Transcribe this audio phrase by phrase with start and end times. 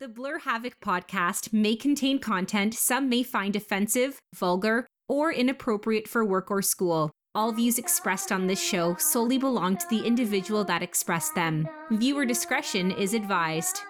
[0.00, 6.24] The Blur Havoc podcast may contain content some may find offensive, vulgar, or inappropriate for
[6.24, 7.10] work or school.
[7.34, 11.68] All views expressed on this show solely belong to the individual that expressed them.
[11.90, 13.80] Viewer discretion is advised.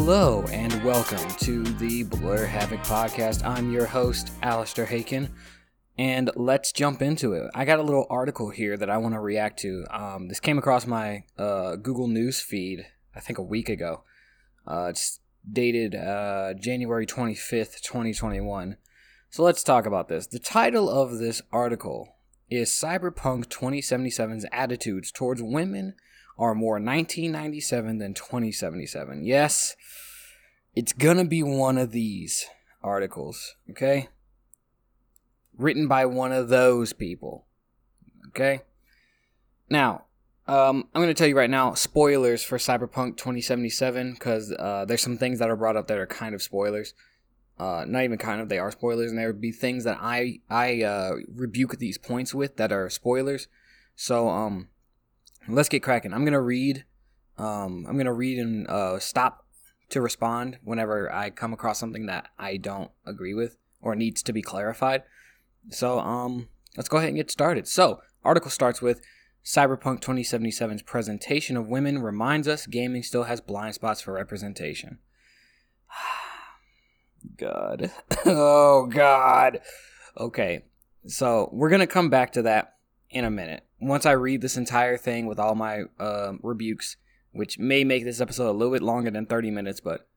[0.00, 3.44] Hello and welcome to the Blur Havoc podcast.
[3.44, 5.28] I'm your host, Alistair Haken,
[5.98, 7.50] and let's jump into it.
[7.52, 9.84] I got a little article here that I want to react to.
[9.90, 14.04] Um, this came across my uh, Google News feed, I think a week ago.
[14.64, 15.18] Uh, it's
[15.52, 18.76] dated uh, January 25th, 2021.
[19.30, 20.28] So let's talk about this.
[20.28, 22.14] The title of this article
[22.48, 25.96] is Cyberpunk 2077's Attitudes Towards Women
[26.38, 29.24] are more 1997 than 2077.
[29.24, 29.76] Yes,
[30.74, 32.46] it's gonna be one of these
[32.82, 34.08] articles, okay?
[35.56, 37.46] Written by one of those people,
[38.28, 38.62] okay?
[39.68, 40.04] Now,
[40.46, 45.18] um, I'm gonna tell you right now, spoilers for Cyberpunk 2077, because uh, there's some
[45.18, 46.94] things that are brought up that are kind of spoilers.
[47.58, 50.40] Uh, not even kind of, they are spoilers, and there would be things that I
[50.48, 53.48] I uh, rebuke these points with that are spoilers.
[53.96, 54.68] So, um,
[55.48, 56.12] let's get cracking.
[56.12, 56.84] I'm gonna read.
[57.36, 59.44] Um, I'm gonna read and uh, stop
[59.90, 64.32] to respond whenever I come across something that I don't agree with or needs to
[64.32, 65.02] be clarified.
[65.70, 67.66] So, um, let's go ahead and get started.
[67.66, 69.00] So, article starts with
[69.44, 74.98] Cyberpunk 2077's presentation of women reminds us gaming still has blind spots for representation.
[77.36, 77.90] God.
[78.26, 79.60] oh, God.
[80.18, 80.64] Okay.
[81.06, 82.74] So, we're to come back to that
[83.10, 83.64] in a minute.
[83.80, 86.96] Once I read this entire thing with all my uh, rebukes,
[87.32, 90.08] which may make this episode a little bit longer than 30 minutes, but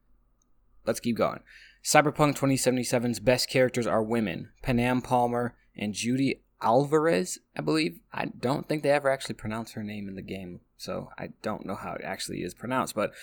[0.86, 1.42] let's keep going.
[1.84, 8.00] Cyberpunk 2077's best characters are women Panam Palmer and Judy Alvarez, I believe.
[8.14, 11.66] I don't think they ever actually pronounce her name in the game, so I don't
[11.66, 12.94] know how it actually is pronounced.
[12.94, 13.14] But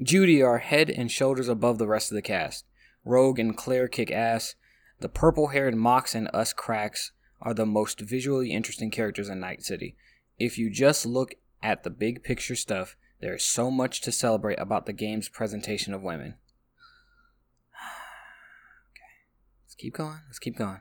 [0.00, 2.64] Judy are head and shoulders above the rest of the cast.
[3.04, 4.54] Rogue and Claire kick ass.
[5.00, 7.12] The purple haired Mox and us cracks
[7.44, 9.96] are the most visually interesting characters in Night City.
[10.38, 14.58] If you just look at the big picture stuff, there is so much to celebrate
[14.58, 16.34] about the game's presentation of women.
[18.90, 19.12] okay,
[19.64, 20.20] let's keep going.
[20.26, 20.80] Let's keep going.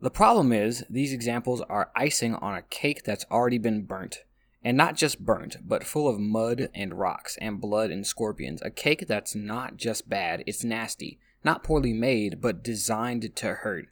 [0.00, 4.24] The problem is, these examples are icing on a cake that's already been burnt.
[4.62, 8.62] And not just burnt, but full of mud and rocks and blood and scorpions.
[8.62, 11.18] A cake that's not just bad, it's nasty.
[11.44, 13.88] Not poorly made, but designed to hurt.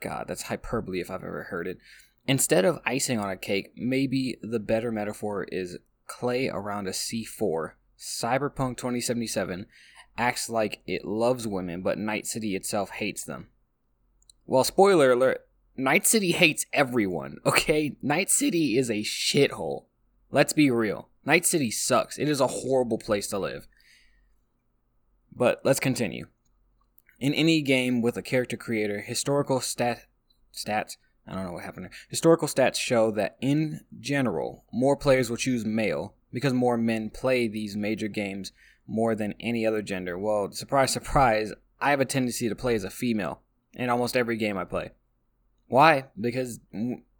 [0.00, 1.78] God, that's hyperbole if I've ever heard it.
[2.26, 7.72] Instead of icing on a cake, maybe the better metaphor is clay around a C4.
[7.98, 9.66] Cyberpunk 2077
[10.16, 13.48] acts like it loves women, but Night City itself hates them.
[14.46, 15.46] Well, spoiler alert,
[15.76, 17.96] Night City hates everyone, okay?
[18.02, 19.84] Night City is a shithole.
[20.30, 21.08] Let's be real.
[21.24, 22.18] Night City sucks.
[22.18, 23.66] It is a horrible place to live.
[25.34, 26.26] But let's continue.
[27.20, 30.06] In any game with a character creator, historical stat
[30.52, 30.96] stats
[31.30, 31.92] I don't know what happened there.
[32.08, 37.46] Historical stats show that in general, more players will choose male because more men play
[37.46, 38.52] these major games
[38.86, 40.18] more than any other gender.
[40.18, 43.42] Well, surprise, surprise, I have a tendency to play as a female
[43.74, 44.90] in almost every game I play.
[45.68, 46.06] Why?
[46.20, 46.58] Because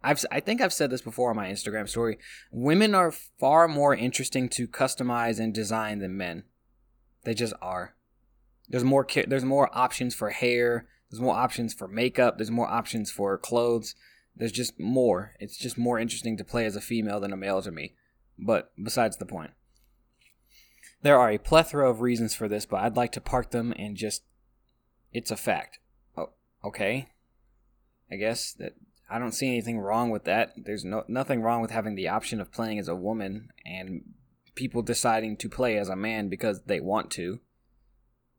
[0.03, 2.17] I've I think I've said this before on my Instagram story.
[2.51, 6.43] Women are far more interesting to customize and design than men.
[7.23, 7.95] They just are.
[8.71, 10.87] There's more there's more options for hair.
[11.09, 12.37] There's more options for makeup.
[12.37, 13.95] There's more options for clothes.
[14.33, 15.33] There's just more.
[15.41, 17.95] It's just more interesting to play as a female than a male to me.
[18.39, 19.51] But besides the point.
[21.01, 23.97] There are a plethora of reasons for this, but I'd like to park them and
[23.97, 24.23] just
[25.11, 25.79] it's a fact.
[26.15, 26.29] Oh,
[26.63, 27.09] okay.
[28.09, 28.75] I guess that
[29.09, 30.53] I don't see anything wrong with that.
[30.55, 34.13] There's no nothing wrong with having the option of playing as a woman and
[34.55, 37.41] people deciding to play as a man because they want to.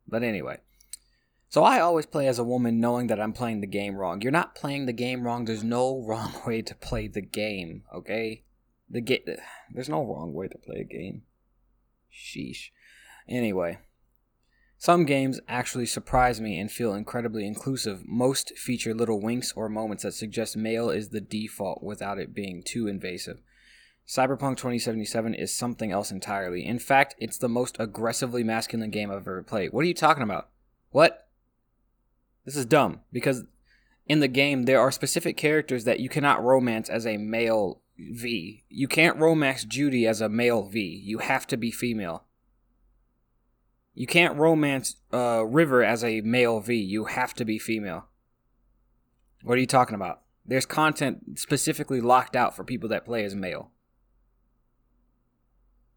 [0.06, 0.58] But anyway.
[1.48, 4.22] So I always play as a woman knowing that I'm playing the game wrong.
[4.22, 5.44] You're not playing the game wrong.
[5.44, 8.44] There's no wrong way to play the game, okay?
[8.88, 9.24] The ga-
[9.70, 11.22] there's no wrong way to play a game.
[12.12, 12.70] Sheesh.
[13.28, 13.78] Anyway,
[14.78, 18.02] some games actually surprise me and feel incredibly inclusive.
[18.04, 22.62] Most feature little winks or moments that suggest male is the default without it being
[22.64, 23.38] too invasive.
[24.06, 26.66] Cyberpunk 2077 is something else entirely.
[26.66, 29.72] In fact, it's the most aggressively masculine game I've ever played.
[29.72, 30.48] What are you talking about?
[30.90, 31.28] What?
[32.44, 33.44] This is dumb because
[34.06, 38.64] in the game there are specific characters that you cannot romance as a male V.
[38.68, 40.80] You can't romance Judy as a male V.
[40.80, 42.24] You have to be female.
[43.94, 46.74] You can't romance uh, River as a male V.
[46.74, 48.06] You have to be female.
[49.42, 50.22] What are you talking about?
[50.44, 53.70] There's content specifically locked out for people that play as male.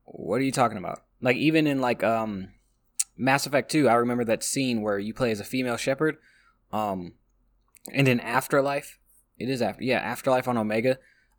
[0.06, 1.04] What are you talking about?
[1.22, 2.50] Like even in like um
[3.18, 6.18] Mass Effect 2, I remember that scene where you play as a female Shepard.
[6.72, 7.14] Um
[7.94, 9.00] and in Afterlife,
[9.38, 10.98] it is after yeah, Afterlife on Omega.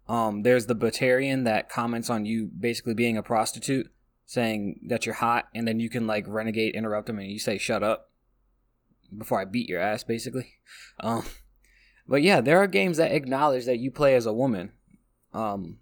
[0.09, 3.91] Um there's the Batarian that comments on you basically being a prostitute,
[4.25, 7.59] saying that you're hot, and then you can like renegade, interrupt him, and you say
[7.59, 8.11] shut up
[9.17, 10.55] before I beat your ass, basically.
[11.01, 11.25] Um
[12.09, 14.73] but yeah, there are games that acknowledge that you play as a woman.
[15.33, 15.79] Um,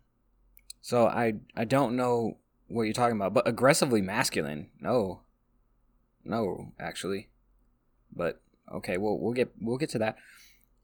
[0.81, 2.39] so I I don't know
[2.75, 5.21] what you're talking about, but aggressively masculine, no,
[6.25, 7.29] no, actually.
[8.15, 8.41] But
[8.73, 10.17] okay, we'll we'll get we'll get to that.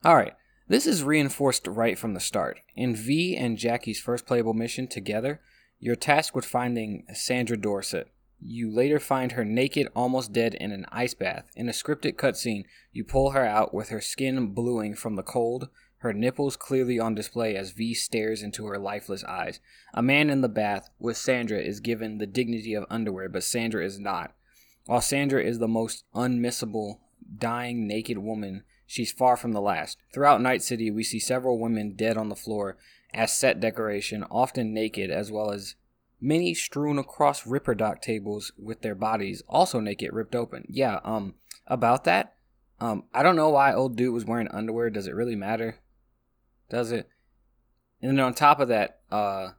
[0.04, 0.34] All right,
[0.68, 2.60] this is reinforced right from the start.
[2.74, 5.40] In V and Jackie's first playable mission together,
[5.78, 8.08] you're tasked with finding Sandra Dorset.
[8.40, 11.50] you later find her naked, almost dead, in an ice bath.
[11.54, 15.68] In a scripted cutscene, you pull her out with her skin bluing from the cold,
[16.00, 19.60] her nipples clearly on display as V stares into her lifeless eyes.
[19.92, 23.84] A man in the bath with Sandra is given the dignity of underwear, but Sandra
[23.84, 24.32] is not.
[24.86, 27.00] While Sandra is the most unmissable,
[27.38, 29.98] dying naked woman, she's far from the last.
[30.12, 32.78] Throughout Night City, we see several women dead on the floor
[33.12, 35.74] as set decoration, often naked, as well as
[36.18, 40.64] many strewn across Ripperdoc tables with their bodies also naked, ripped open.
[40.70, 41.34] Yeah, um,
[41.66, 42.36] about that,
[42.80, 44.88] um, I don't know why old dude was wearing underwear.
[44.88, 45.76] Does it really matter?
[46.70, 47.08] Does it?
[48.00, 49.50] And then on top of that, uh,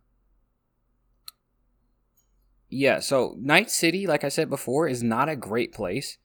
[2.70, 6.18] yeah, so Night City, like I said before, is not a great place.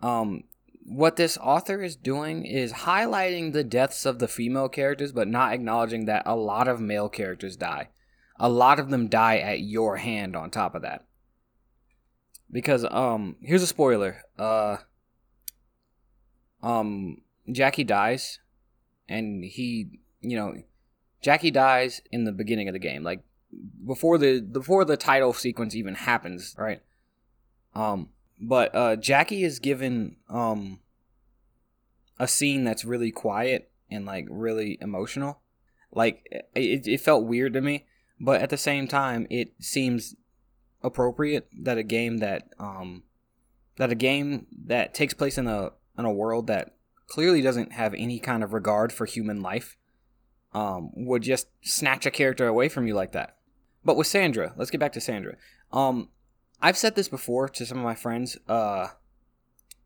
[0.00, 0.44] Um,
[0.84, 5.52] what this author is doing is highlighting the deaths of the female characters, but not
[5.52, 7.88] acknowledging that a lot of male characters die
[8.38, 11.04] a lot of them die at your hand on top of that.
[12.50, 14.22] Because um here's a spoiler.
[14.38, 14.78] Uh
[16.62, 18.40] um Jackie dies
[19.08, 20.54] and he, you know,
[21.20, 23.22] Jackie dies in the beginning of the game, like
[23.86, 26.82] before the before the title sequence even happens, right?
[27.74, 28.10] Um
[28.40, 30.80] but uh Jackie is given um
[32.18, 35.40] a scene that's really quiet and like really emotional.
[35.92, 37.86] Like it, it felt weird to me
[38.20, 40.16] but at the same time, it seems
[40.82, 43.02] appropriate that a game that um
[43.78, 46.76] that a game that takes place in a in a world that
[47.08, 49.76] clearly doesn't have any kind of regard for human life
[50.52, 53.36] um would just snatch a character away from you like that.
[53.84, 55.36] But with Sandra, let's get back to Sandra.
[55.72, 56.08] Um
[56.60, 58.88] I've said this before to some of my friends uh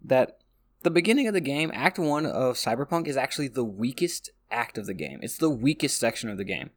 [0.05, 0.39] that
[0.83, 4.87] the beginning of the game, Act 1 of Cyberpunk is actually the weakest act of
[4.87, 5.21] the game.
[5.23, 6.71] It's the weakest section of the game.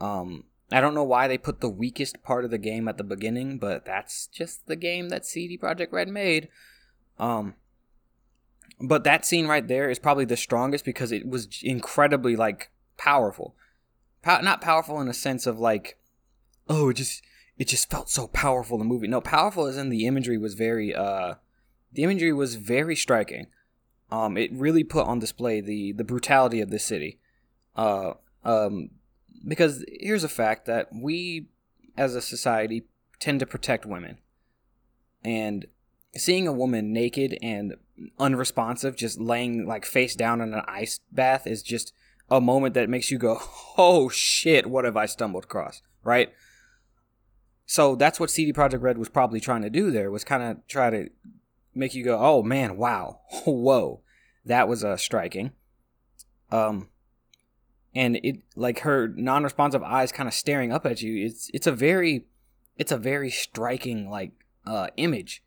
[0.00, 3.04] Um I don't know why they put the weakest part of the game at the
[3.04, 6.48] beginning, but that's just the game that CD Projekt Red made.
[7.18, 7.54] Um,
[8.80, 13.54] but that scene right there is probably the strongest because it was incredibly like powerful.
[14.22, 15.98] Pow- not powerful in a sense of like,
[16.68, 17.22] oh, it just
[17.56, 19.08] it just felt so powerful the movie.
[19.08, 21.34] No, powerful as in the imagery was very uh,
[21.92, 23.46] the imagery was very striking.
[24.10, 27.18] Um, it really put on display the the brutality of the city.
[27.74, 28.14] Uh,
[28.44, 28.90] um,
[29.46, 31.46] because here's a fact that we
[31.96, 32.84] as a society
[33.18, 34.18] tend to protect women
[35.24, 35.66] and
[36.16, 37.74] seeing a woman naked and
[38.18, 41.92] unresponsive just laying like face down in an ice bath is just
[42.30, 43.40] a moment that makes you go
[43.78, 46.32] oh shit what have i stumbled across right
[47.66, 50.66] so that's what cd projekt red was probably trying to do there was kind of
[50.66, 51.08] try to
[51.74, 54.00] make you go oh man wow whoa
[54.44, 55.52] that was uh, striking
[56.50, 56.88] um
[57.94, 61.72] and it like her non-responsive eyes kind of staring up at you it's it's a
[61.72, 62.26] very
[62.76, 64.32] it's a very striking like
[64.66, 65.42] uh image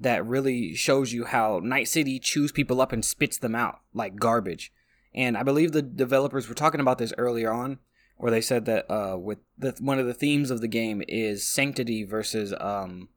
[0.00, 4.16] that really shows you how Night City chews people up and spits them out like
[4.16, 4.72] garbage.
[5.14, 7.78] And I believe the developers were talking about this earlier on,
[8.16, 11.46] where they said that uh, with the, one of the themes of the game is
[11.46, 13.08] sanctity versus um,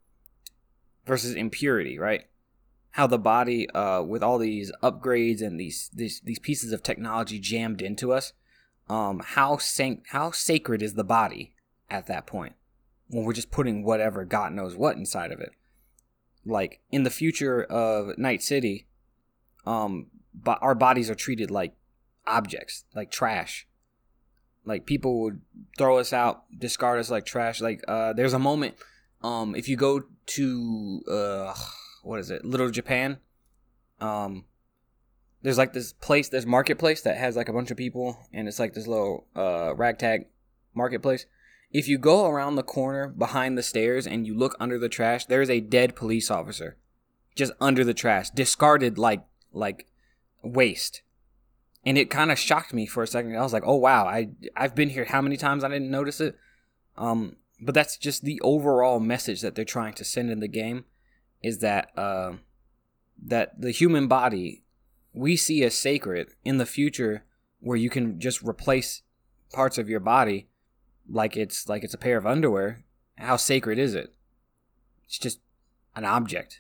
[1.06, 2.26] versus impurity, right?
[2.94, 7.40] how the body, uh, with all these upgrades and these these, these pieces of technology
[7.40, 8.34] jammed into us,
[8.88, 11.56] um, how sank how sacred is the body
[11.90, 12.54] at that point
[13.08, 15.52] when we're just putting whatever God knows what inside of it.
[16.46, 18.88] Like in the future of Night City,
[19.66, 21.74] um, but our bodies are treated like
[22.26, 23.68] objects, like trash.
[24.66, 25.42] Like people would
[25.78, 27.62] throw us out, discard us like trash.
[27.62, 28.76] Like uh, there's a moment,
[29.22, 31.54] um, if you go to uh
[32.04, 33.18] what is it, Little Japan.
[34.00, 34.46] Um,
[35.42, 38.60] there's like this place, this marketplace that has like a bunch of people, and it's
[38.60, 40.28] like this little uh, ragtag
[40.74, 41.26] marketplace.
[41.72, 45.26] If you go around the corner behind the stairs and you look under the trash,
[45.26, 46.78] there is a dead police officer
[47.36, 49.88] just under the trash, discarded like like
[50.44, 51.02] waste.
[51.86, 53.36] And it kind of shocked me for a second.
[53.36, 55.64] I was like, "Oh wow, I I've been here how many times?
[55.64, 56.38] I didn't notice it?"
[56.98, 60.86] Um, but that's just the overall message that they're trying to send in the game
[61.42, 62.34] is that uh,
[63.22, 64.64] that the human body
[65.14, 67.24] we see as sacred in the future
[67.60, 69.04] where you can just replace
[69.52, 70.48] parts of your body
[71.10, 72.84] like it's like it's a pair of underwear.
[73.18, 74.14] How sacred is it?
[75.06, 75.40] It's just
[75.96, 76.60] an object.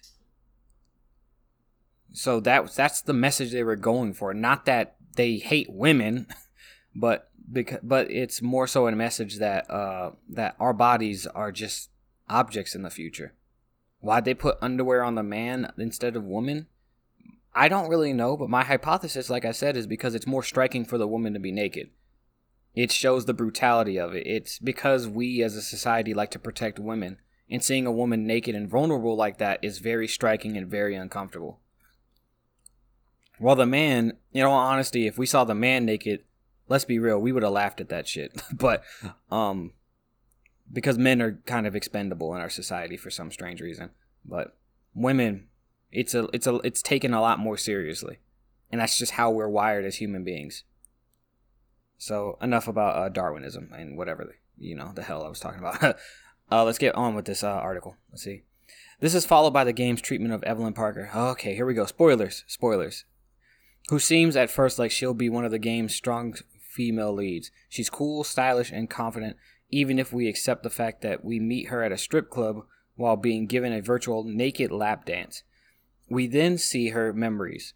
[2.11, 4.33] So that that's the message they were going for.
[4.33, 6.27] Not that they hate women
[6.95, 11.89] but because but it's more so a message that uh that our bodies are just
[12.29, 13.33] objects in the future
[13.99, 16.67] why'd they put underwear on the man instead of woman
[17.55, 20.85] I don't really know, but my hypothesis, like I said, is because it's more striking
[20.85, 21.91] for the woman to be naked.
[22.73, 24.25] It shows the brutality of it.
[24.25, 27.17] It's because we as a society like to protect women,
[27.49, 31.59] and seeing a woman naked and vulnerable like that is very striking and very uncomfortable.
[33.43, 36.23] While the man, in all honesty, if we saw the man naked,
[36.69, 38.41] let's be real, we would have laughed at that shit.
[38.53, 38.85] but,
[39.29, 39.73] um,
[40.71, 43.89] because men are kind of expendable in our society for some strange reason.
[44.23, 44.55] But
[44.95, 45.49] women,
[45.91, 48.19] it's a it's a it's taken a lot more seriously,
[48.71, 50.63] and that's just how we're wired as human beings.
[51.97, 55.83] So enough about uh, Darwinism and whatever you know the hell I was talking about.
[56.49, 57.97] uh, let's get on with this uh, article.
[58.09, 58.43] Let's see.
[59.01, 61.11] This is followed by the game's treatment of Evelyn Parker.
[61.13, 61.85] Okay, here we go.
[61.85, 62.45] Spoilers.
[62.47, 63.03] Spoilers.
[63.89, 66.35] Who seems at first like she'll be one of the game's strong
[66.73, 67.51] female leads.
[67.69, 69.37] She's cool, stylish, and confident,
[69.69, 73.15] even if we accept the fact that we meet her at a strip club while
[73.15, 75.43] being given a virtual naked lap dance.
[76.09, 77.73] We then see her memories,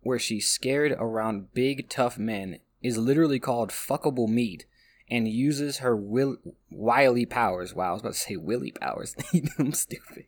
[0.00, 4.66] where she's scared around big, tough men, is literally called fuckable meat,
[5.08, 6.38] and uses her will-
[6.70, 7.74] wily powers.
[7.74, 9.14] Wow, I was about to say willy powers.
[9.58, 10.26] I'm stupid.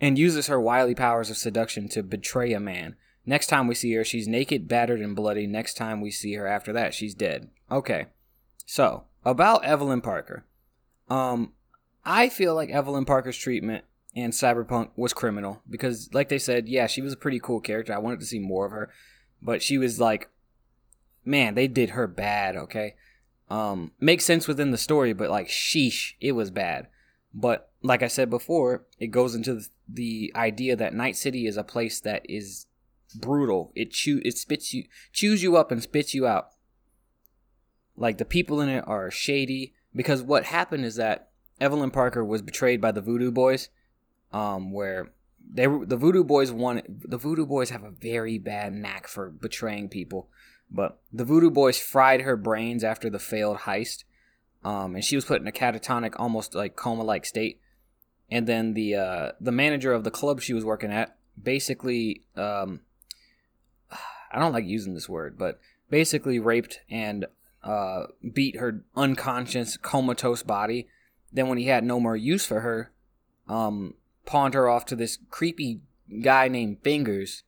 [0.00, 2.96] And uses her wily powers of seduction to betray a man.
[3.26, 5.46] Next time we see her, she's naked, battered, and bloody.
[5.46, 7.50] Next time we see her after that, she's dead.
[7.70, 8.06] Okay.
[8.66, 10.44] So, about Evelyn Parker.
[11.08, 11.52] Um,
[12.04, 13.84] I feel like Evelyn Parker's treatment
[14.16, 17.92] and Cyberpunk was criminal because, like they said, yeah, she was a pretty cool character.
[17.92, 18.90] I wanted to see more of her,
[19.42, 20.28] but she was like,
[21.24, 22.56] man, they did her bad.
[22.56, 22.94] Okay,
[23.50, 26.88] um, makes sense within the story, but like, sheesh, it was bad.
[27.34, 31.64] But like I said before, it goes into the idea that Night City is a
[31.64, 32.66] place that is
[33.14, 33.72] brutal.
[33.74, 36.50] It chew it spits you chews you up and spits you out.
[37.96, 42.42] Like the people in it are shady because what happened is that Evelyn Parker was
[42.42, 43.68] betrayed by the Voodoo Boys
[44.32, 45.12] um, where
[45.52, 49.88] they the Voodoo Boys want the Voodoo Boys have a very bad knack for betraying
[49.88, 50.28] people,
[50.70, 54.04] but the Voodoo Boys fried her brains after the failed heist,
[54.64, 57.60] um, and she was put in a catatonic, almost like coma-like state.
[58.30, 62.80] And then the uh, the manager of the club she was working at basically, um,
[64.30, 65.58] I don't like using this word, but
[65.88, 67.26] basically raped and
[67.62, 70.88] uh, beat her unconscious, comatose body.
[71.32, 72.92] Then when he had no more use for her,
[73.48, 73.94] um,
[74.26, 75.80] pawned her off to this creepy
[76.22, 77.42] guy named Fingers,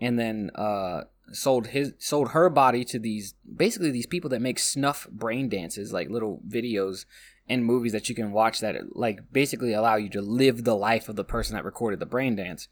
[0.00, 4.58] and then uh, sold his sold her body to these basically these people that make
[4.58, 7.04] snuff brain dances, like little videos
[7.48, 11.08] and movies that you can watch that like basically allow you to live the life
[11.08, 12.68] of the person that recorded the brain dance.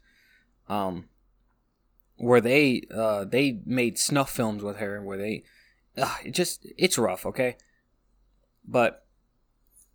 [0.67, 1.09] Um,
[2.23, 5.43] where they uh, they made snuff films with her, where they
[5.97, 7.57] uh, it just it's rough, okay,
[8.67, 9.05] but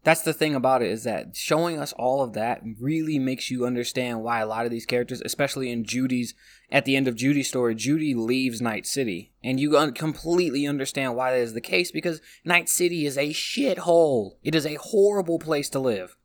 [0.05, 3.67] that's the thing about it is that showing us all of that really makes you
[3.67, 6.35] understand why a lot of these characters, especially in Judy's
[6.71, 11.17] at the end of Judy's story, Judy leaves Night City, and you un- completely understand
[11.17, 14.37] why that is the case because Night City is a shithole.
[14.43, 16.17] It is a horrible place to live.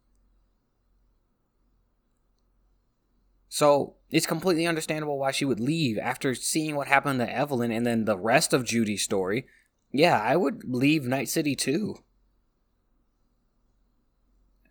[3.54, 7.86] So it's completely understandable why she would leave after seeing what happened to Evelyn and
[7.86, 9.46] then the rest of Judy's story.
[9.92, 11.98] Yeah, I would leave Night City too.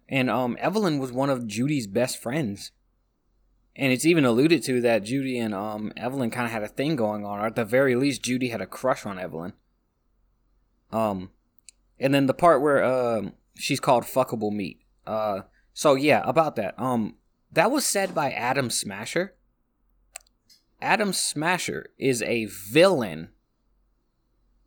[0.09, 2.73] And um, Evelyn was one of Judy's best friends.
[3.77, 6.97] And it's even alluded to that Judy and um, Evelyn kind of had a thing
[6.97, 9.53] going on, or at the very least, Judy had a crush on Evelyn.
[10.91, 11.31] Um,
[12.01, 14.81] and then the part where um, she's called fuckable meat.
[15.07, 16.75] Uh, so yeah, about that.
[16.79, 17.15] Um,
[17.53, 19.35] that was said by Adam Smasher.
[20.81, 23.29] Adam Smasher is a villain.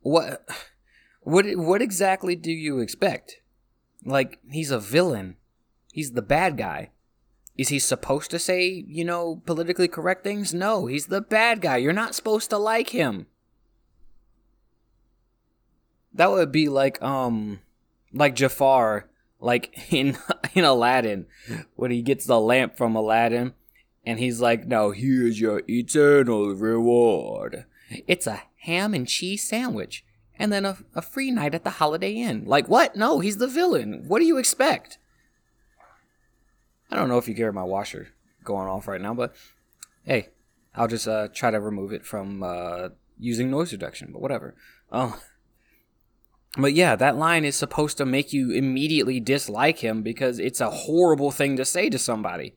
[0.00, 0.48] What,
[1.20, 3.40] what, what exactly do you expect?
[4.04, 5.36] Like, he's a villain.
[5.92, 6.90] He's the bad guy.
[7.56, 10.54] Is he supposed to say, you know, politically correct things?
[10.54, 11.78] No, he's the bad guy.
[11.78, 13.26] You're not supposed to like him.
[16.16, 17.60] that would be like um
[18.12, 19.08] like Jafar
[19.40, 20.18] like in
[20.54, 21.26] in Aladdin
[21.74, 23.54] when he gets the lamp from Aladdin
[24.04, 27.66] and he's like, "Now here's your eternal reward.
[28.06, 30.04] It's a ham and cheese sandwich."
[30.38, 32.44] And then a, a free night at the Holiday Inn.
[32.44, 32.94] Like, what?
[32.94, 34.04] No, he's the villain.
[34.06, 34.98] What do you expect?
[36.90, 38.08] I don't know if you hear my washer
[38.44, 39.34] going off right now, but
[40.04, 40.28] hey,
[40.74, 44.54] I'll just uh, try to remove it from uh, using noise reduction, but whatever.
[44.92, 45.20] Oh,
[46.56, 50.70] but yeah, that line is supposed to make you immediately dislike him because it's a
[50.70, 52.54] horrible thing to say to somebody.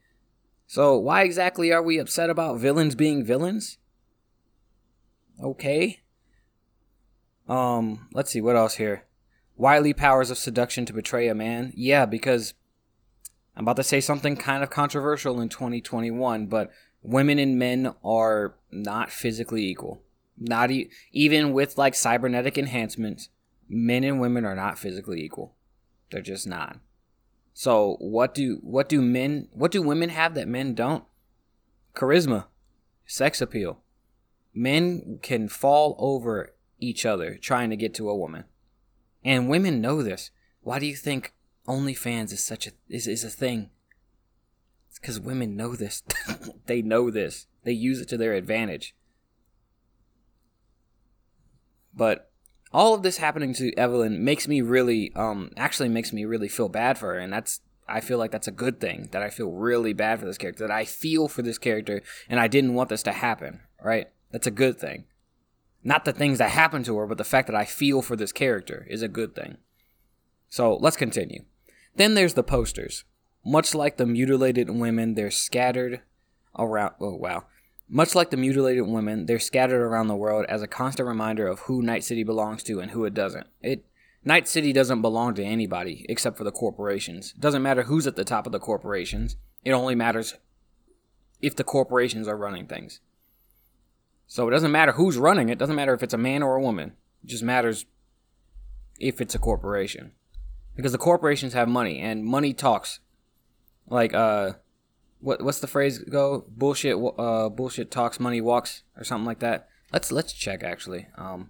[0.68, 3.78] So why exactly are we upset about villains being villains?
[5.42, 6.02] Okay.
[7.48, 9.06] Um, let's see what else here.
[9.58, 11.74] Wily powers of seduction to betray a man.
[11.76, 12.54] Yeah, because
[13.56, 18.56] I'm about to say something kind of controversial in 2021, but women and men are
[18.72, 20.02] not physically equal.
[20.38, 23.30] Not e- even with like cybernetic enhancements,
[23.70, 25.56] men and women are not physically equal.
[26.12, 26.80] They're just not.
[27.54, 31.04] So what do what do men what do women have that men don't?
[31.96, 32.46] Charisma,
[33.06, 33.82] sex appeal.
[34.54, 38.46] Men can fall over each other trying to get to a woman.
[39.24, 40.32] And women know this.
[40.62, 41.34] Why do you think
[41.68, 43.70] OnlyFans is such a is, is a thing?
[44.90, 46.04] It's because women know this.
[46.66, 47.48] they know this.
[47.64, 48.96] They use it to their advantage.
[51.94, 52.29] But
[52.72, 56.70] all of this happening to Evelyn makes me really um actually makes me really feel
[56.70, 59.50] bad for her and that's I feel like that's a good thing that I feel
[59.50, 62.90] really bad for this character that I feel for this character and I didn't want
[62.90, 64.10] this to happen, right?
[64.32, 65.06] That's a good thing.
[65.84, 68.32] Not the things that happen to her, but the fact that I feel for this
[68.32, 69.58] character is a good thing.
[70.50, 71.46] So let's continue.
[71.96, 73.06] Then there's the posters.
[73.46, 76.02] Much like the mutilated women, they're scattered
[76.58, 76.94] around.
[77.00, 77.46] Oh, wow.
[77.92, 81.62] Much like the mutilated women, they're scattered around the world as a constant reminder of
[81.62, 83.48] who Night City belongs to and who it doesn't.
[83.62, 83.84] It
[84.24, 87.34] Night City doesn't belong to anybody except for the corporations.
[87.36, 89.38] It doesn't matter who's at the top of the corporations.
[89.64, 90.36] It only matters
[91.42, 93.00] if the corporations are running things.
[94.28, 96.62] So it doesn't matter who's running it, doesn't matter if it's a man or a
[96.62, 96.94] woman.
[97.24, 97.86] It just matters
[99.00, 100.12] if it's a corporation.
[100.76, 103.00] Because the corporations have money and money talks.
[103.88, 104.54] Like uh
[105.20, 106.46] what what's the phrase go?
[106.50, 109.68] Bullshit uh bullshit talks, money walks or something like that.
[109.92, 111.08] Let's let's check actually.
[111.18, 111.50] Um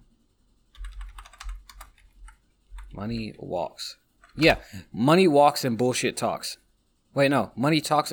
[2.92, 3.96] Money walks.
[4.36, 4.56] Yeah,
[4.92, 6.58] money walks and bullshit talks.
[7.14, 8.12] Wait, no, money talks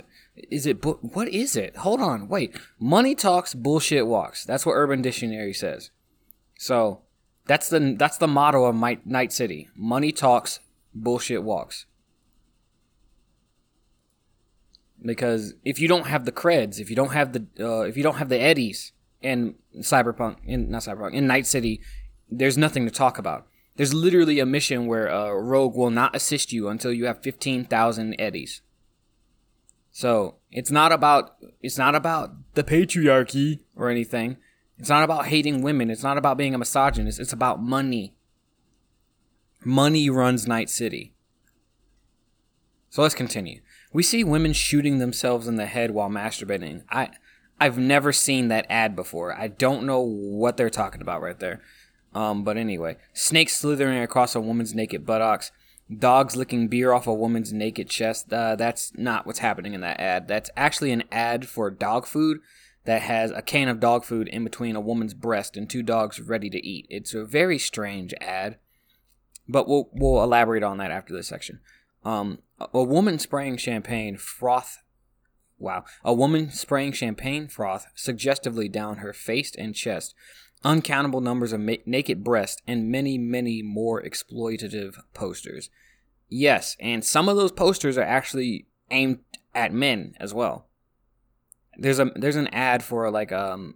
[0.50, 0.82] is it?
[0.82, 1.78] Bu- what is it?
[1.78, 2.28] Hold on.
[2.28, 2.56] Wait.
[2.80, 4.46] Money talks, bullshit walks.
[4.46, 5.92] That's what Urban Dictionary says.
[6.58, 7.02] So
[7.46, 9.70] that's the that's the motto of my, Night City.
[9.76, 10.60] Money talks,
[10.94, 11.86] bullshit walks.
[15.04, 18.04] Because if you don't have the creds, if you don't have the uh, if you
[18.04, 21.82] don't have the eddies in Cyberpunk, in not Cyberpunk, in Night City,
[22.30, 23.48] there's nothing to talk about.
[23.76, 27.64] There's literally a mission where a rogue will not assist you until you have fifteen
[27.64, 28.62] thousand eddies.
[29.92, 34.38] So it's not about it's not about the patriarchy or anything.
[34.80, 35.90] It's not about hating women.
[35.90, 37.20] It's not about being a misogynist.
[37.20, 38.16] It's about money.
[39.64, 41.14] Money runs Night City.
[42.90, 43.62] So let's continue.
[43.94, 46.84] We see women shooting themselves in the head while masturbating.
[46.90, 47.10] I
[47.60, 49.34] I've never seen that ad before.
[49.34, 51.62] I don't know what they're talking about right there.
[52.14, 55.52] Um, but anyway, snakes slithering across a woman's naked buttocks
[55.96, 58.32] dogs licking beer off a woman's naked chest.
[58.32, 60.28] Uh, that's not what's happening in that ad.
[60.28, 62.40] That's actually an ad for dog food
[62.86, 66.20] that has a can of dog food in between a woman's breast and two dogs
[66.20, 66.88] ready to eat.
[66.90, 68.58] It's a very strange ad,
[69.48, 71.60] but we'll we'll elaborate on that after this section.
[72.04, 74.80] Um, a woman spraying champagne froth.
[75.60, 80.14] Wow, a woman spraying champagne froth suggestively down her face and chest
[80.64, 85.70] uncountable numbers of ma- naked breasts, and many, many more exploitative posters.
[86.30, 89.20] Yes, and some of those posters are actually aimed
[89.56, 90.68] at men as well.
[91.78, 93.76] There's a there's an ad for like um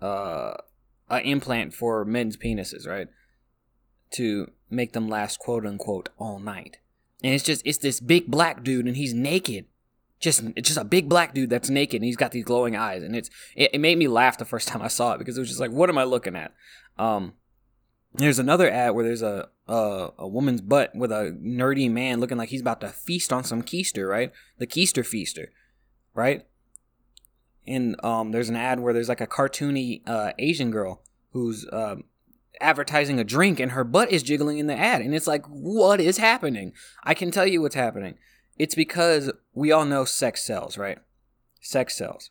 [0.00, 0.54] uh
[1.08, 3.08] an implant for men's penises, right?
[4.12, 6.78] To make them last quote unquote all night.
[7.24, 9.64] And it's just it's this big black dude and he's naked
[10.20, 13.02] just it's just a big black dude that's naked and he's got these glowing eyes
[13.02, 15.40] and it's it, it, made me laugh the first time I saw it because it
[15.40, 16.52] was just like what am I looking at?
[16.98, 17.32] Um,
[18.12, 22.36] there's another ad where there's a, a a woman's butt with a nerdy man looking
[22.36, 24.30] like he's about to feast on some keister, right?
[24.58, 25.50] The keister feaster,
[26.12, 26.46] right?
[27.66, 32.04] And um, there's an ad where there's like a cartoony uh, Asian girl who's um,
[32.60, 36.00] advertising a drink and her butt is jiggling in the ad, and it's like, what
[36.00, 36.72] is happening?
[37.02, 38.16] I can tell you what's happening
[38.56, 40.98] it's because we all know sex sells, right?
[41.60, 42.30] Sex sells.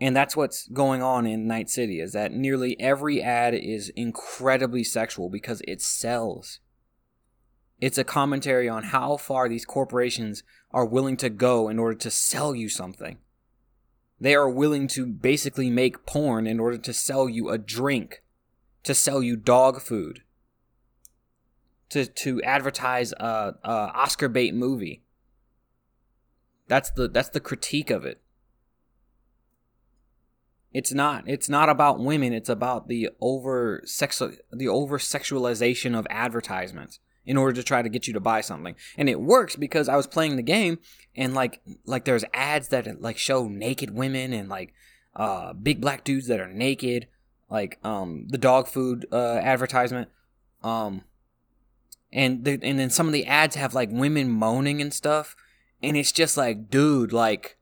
[0.00, 4.84] And that's what's going on in Night City is that nearly every ad is incredibly
[4.84, 6.60] sexual because it sells.
[7.80, 10.42] It's a commentary on how far these corporations
[10.72, 13.18] are willing to go in order to sell you something.
[14.20, 18.22] They are willing to basically make porn in order to sell you a drink,
[18.84, 20.22] to sell you dog food,
[21.90, 25.02] to to advertise a, a Oscar bait movie.
[26.68, 28.20] That's the that's the critique of it.
[30.72, 36.06] It's not it's not about women, it's about the over sexual the over sexualization of
[36.10, 38.74] advertisements in order to try to get you to buy something.
[38.98, 40.78] And it works because I was playing the game
[41.16, 44.74] and like like there's ads that like show naked women and like
[45.14, 47.06] uh big black dudes that are naked,
[47.54, 50.08] like um the dog food uh advertisement.
[50.62, 51.02] Um
[52.12, 55.36] and the, and then some of the ads have like women moaning and stuff.
[55.82, 57.56] And it's just like dude like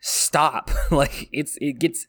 [0.00, 0.70] stop.
[0.90, 2.06] Like it's it gets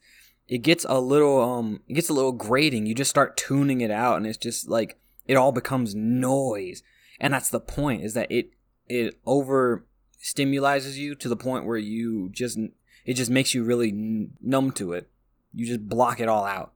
[0.48, 2.86] it gets a little um it gets a little grating.
[2.86, 6.82] You just start tuning it out and it's just like it all becomes noise.
[7.20, 8.50] And that's the point is that it
[8.86, 9.86] it over
[10.22, 12.58] stimulizes you to the point where you just
[13.04, 13.92] it just makes you really
[14.40, 15.10] numb to it.
[15.52, 16.72] You just block it all out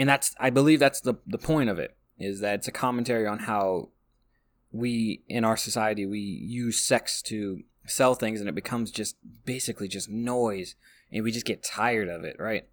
[0.00, 3.26] and that's i believe that's the the point of it is that it's a commentary
[3.26, 3.90] on how
[4.72, 9.86] we in our society we use sex to sell things and it becomes just basically
[9.86, 10.74] just noise
[11.12, 12.64] and we just get tired of it right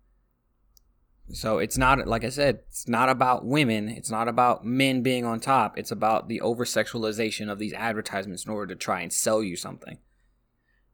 [1.29, 5.25] so it's not like I said, it's not about women, it's not about men being
[5.25, 5.77] on top.
[5.77, 9.57] It's about the over sexualization of these advertisements in order to try and sell you
[9.57, 9.97] something.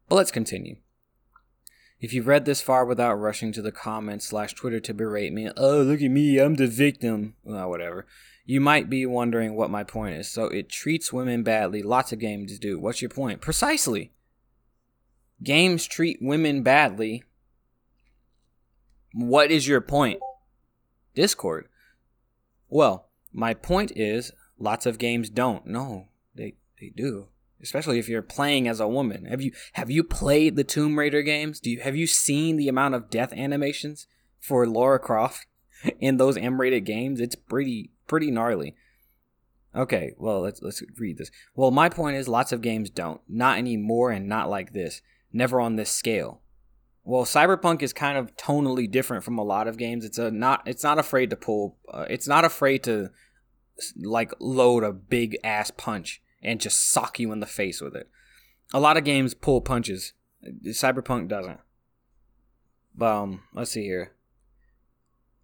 [0.09, 0.77] But let's continue.
[2.03, 5.49] If you've read this far without rushing to the comments slash Twitter to berate me,
[5.57, 8.05] oh look at me, I'm the victim, well, whatever.
[8.45, 10.29] You might be wondering what my point is.
[10.29, 11.81] So it treats women badly.
[11.81, 12.77] Lots of games do.
[12.77, 13.39] What's your point?
[13.39, 14.11] Precisely.
[15.41, 17.23] Games treat women badly
[19.13, 20.19] what is your point?
[21.13, 21.67] Discord.
[22.67, 25.67] Well, my point is lots of games don't.
[25.67, 27.27] No, they they do.
[27.63, 29.26] Especially if you're playing as a woman.
[29.26, 31.60] Have you have you played the Tomb Raider games?
[31.60, 34.06] Do you have you seen the amount of death animations
[34.39, 35.47] for Lara Croft
[35.99, 37.19] in those M-rated games?
[37.19, 38.76] It's pretty pretty gnarly.
[39.76, 41.32] Okay, well let's let's read this.
[41.56, 43.21] Well, my point is lots of games don't.
[43.28, 45.02] Not anymore and not like this.
[45.32, 46.43] Never on this scale
[47.04, 50.62] well cyberpunk is kind of tonally different from a lot of games it's a not
[50.65, 53.10] it's not afraid to pull uh, it's not afraid to
[54.02, 58.10] like load a big ass punch and just sock you in the face with it
[58.73, 60.13] a lot of games pull punches
[60.65, 61.60] cyberpunk doesn't
[62.95, 64.13] but um let's see here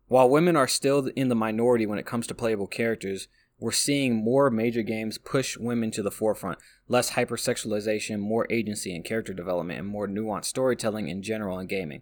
[0.07, 3.27] while women are still in the minority when it comes to playable characters
[3.59, 6.59] we're seeing more major games push women to the forefront.
[6.87, 12.01] Less hypersexualization, more agency and character development, and more nuanced storytelling in general in gaming.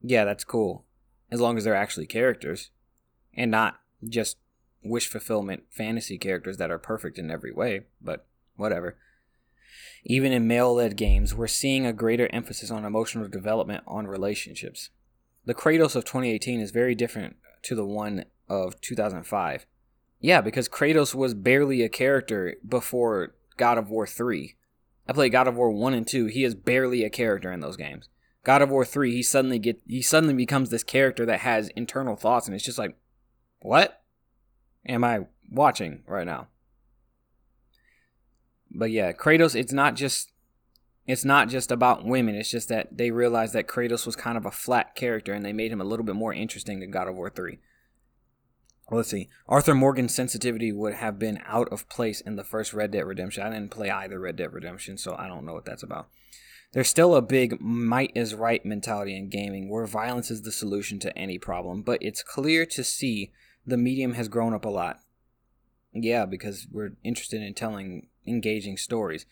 [0.00, 0.86] Yeah, that's cool.
[1.30, 2.70] As long as they're actually characters.
[3.34, 3.76] And not
[4.08, 4.38] just
[4.88, 8.96] wish fulfillment fantasy characters that are perfect in every way, but whatever.
[10.04, 14.90] Even in male led games, we're seeing a greater emphasis on emotional development on relationships.
[15.44, 19.66] The Kratos of 2018 is very different to the one of 2005.
[20.20, 24.56] Yeah, because Kratos was barely a character before God of War 3.
[25.06, 26.26] I played God of War 1 and 2.
[26.26, 28.08] He is barely a character in those games.
[28.44, 32.16] God of War 3, he suddenly get he suddenly becomes this character that has internal
[32.16, 32.96] thoughts and it's just like
[33.60, 34.02] what
[34.86, 36.48] am I watching right now?
[38.70, 40.32] But yeah, Kratos it's not just
[41.06, 42.34] it's not just about women.
[42.34, 45.54] It's just that they realized that Kratos was kind of a flat character and they
[45.54, 47.58] made him a little bit more interesting than God of War 3
[48.90, 49.28] let's see.
[49.46, 53.42] Arthur Morgan's sensitivity would have been out of place in the first Red Dead Redemption.
[53.42, 56.08] I didn't play either Red Dead Redemption, so I don't know what that's about.
[56.72, 60.98] There's still a big might is right mentality in gaming where violence is the solution
[61.00, 63.32] to any problem, but it's clear to see
[63.68, 65.00] the medium has grown up a lot.
[65.92, 69.26] Yeah, because we're interested in telling engaging stories.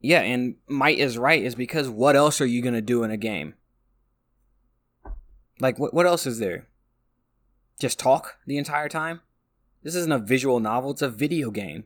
[0.00, 3.10] Yeah, and might is right is because what else are you going to do in
[3.10, 3.54] a game?
[5.60, 6.68] Like, what, what else is there?
[7.78, 9.20] just talk the entire time.
[9.82, 11.84] This isn't a visual novel, it's a video game.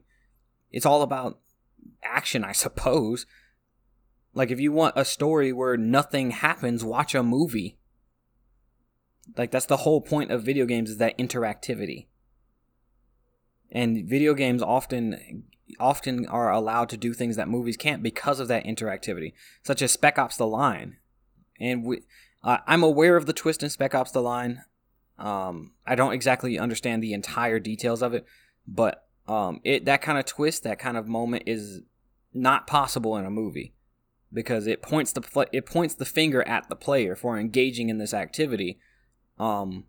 [0.70, 1.38] It's all about
[2.02, 3.26] action, I suppose.
[4.34, 7.78] Like, if you want a story where nothing happens, watch a movie.
[9.36, 12.06] Like, that's the whole point of video games is that interactivity.
[13.70, 15.44] And video games often
[15.80, 19.32] often are allowed to do things that movies can't because of that interactivity,
[19.62, 20.98] such as Spec Ops: The Line.
[21.58, 22.02] And we,
[22.44, 24.62] uh, I'm aware of the twist in Spec Ops: The Line.
[25.18, 28.26] Um, I don't exactly understand the entire details of it,
[28.66, 31.80] but um, it that kind of twist, that kind of moment is
[32.34, 33.72] not possible in a movie.
[34.32, 38.14] because it points the it points the finger at the player for engaging in this
[38.14, 38.78] activity.
[39.38, 39.84] Um,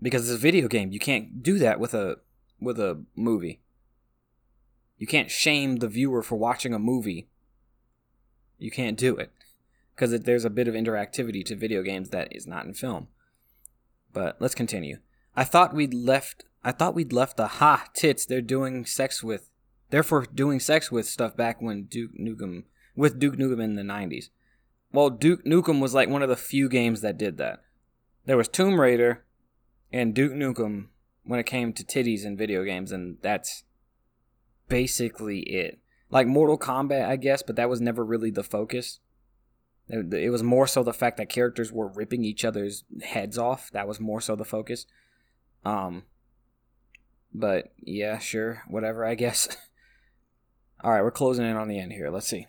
[0.00, 2.18] because it's a video game, you can't do that with a
[2.60, 3.60] with a movie.
[4.98, 7.28] You can't shame the viewer for watching a movie.
[8.58, 9.32] You can't do it
[9.94, 13.08] because there's a bit of interactivity to video games that is not in film.
[14.12, 14.98] But let's continue.
[15.36, 16.44] I thought we'd left.
[16.64, 19.50] I thought we'd left the ha tits they're doing sex with,
[19.90, 24.28] therefore doing sex with stuff back when Duke Nukem with Duke Nukem in the '90s.
[24.92, 27.62] Well, Duke Nukem was like one of the few games that did that.
[28.24, 29.24] There was Tomb Raider
[29.92, 30.88] and Duke Nukem
[31.24, 33.64] when it came to titties in video games, and that's
[34.68, 35.78] basically it.
[36.10, 39.00] Like Mortal Kombat, I guess, but that was never really the focus.
[39.88, 43.70] It was more so the fact that characters were ripping each other's heads off.
[43.72, 44.86] That was more so the focus.
[45.64, 46.04] Um,
[47.34, 49.48] but yeah, sure, whatever, I guess.
[50.84, 52.10] All right, we're closing in on the end here.
[52.10, 52.46] Let's see.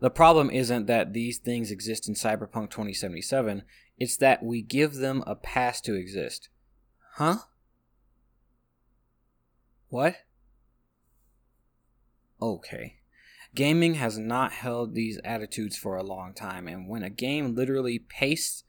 [0.00, 3.62] The problem isn't that these things exist in Cyberpunk 2077,
[3.98, 6.48] it's that we give them a pass to exist.
[7.14, 7.38] Huh?
[9.88, 10.16] What?
[12.42, 12.96] Okay.
[13.54, 18.00] Gaming has not held these attitudes for a long time, and when a game literally
[18.00, 18.64] pastes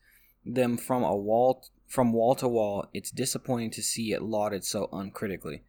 [0.45, 4.89] them from a wall from wall to wall, it's disappointing to see it lauded so
[4.91, 5.63] uncritically.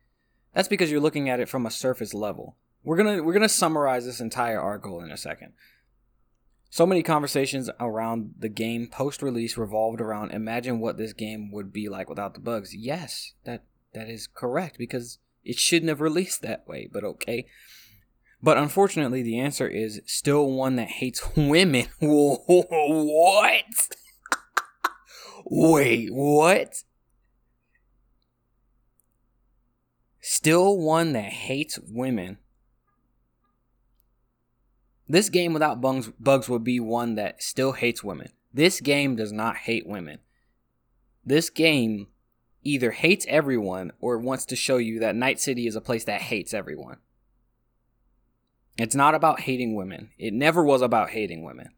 [0.54, 2.56] That's because you're looking at it from a surface level.
[2.84, 5.52] We're gonna we're gonna summarize this entire article in a second.
[6.70, 11.72] So many conversations around the game post release revolved around imagine what this game would
[11.72, 12.74] be like without the bugs.
[12.74, 17.46] Yes, that that is correct because it shouldn't have released that way, but okay.
[18.42, 21.87] But unfortunately, the answer is still one that hates women.
[22.00, 23.64] what?
[25.44, 26.83] Wait, what?
[30.20, 32.38] Still one that hates women.
[35.08, 38.30] This game without bugs, bugs would be one that still hates women.
[38.52, 40.18] This game does not hate women.
[41.24, 42.08] This game
[42.62, 46.22] either hates everyone or wants to show you that Night City is a place that
[46.22, 46.98] hates everyone.
[48.78, 50.10] It's not about hating women.
[50.18, 51.70] It never was about hating women.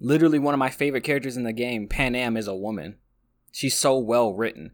[0.00, 2.96] Literally, one of my favorite characters in the game, Panam, is a woman.
[3.52, 4.72] She's so well written.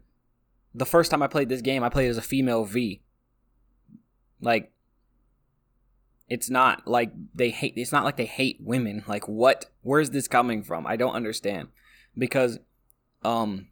[0.73, 3.01] The first time I played this game, I played as a female V.
[4.41, 4.71] Like,
[6.27, 7.73] it's not like they hate.
[7.75, 9.03] It's not like they hate women.
[9.07, 9.65] Like, what?
[9.81, 10.87] Where's this coming from?
[10.87, 11.69] I don't understand.
[12.17, 12.59] Because,
[13.23, 13.67] um,